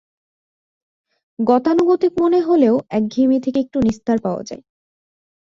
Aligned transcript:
গতানুগতিক 1.39 2.13
মনে 2.21 2.39
হলেও 2.41 2.75
একঘেয়েমি 2.89 3.37
থেকে 3.39 3.59
একটু 3.59 3.77
নিস্তার 3.81 4.17
পাওয়া 4.23 4.43
যায়। 4.43 4.63